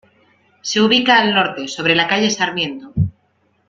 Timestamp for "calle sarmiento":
2.07-2.91